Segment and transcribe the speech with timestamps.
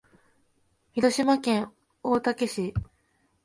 [0.93, 2.73] 広島県大竹市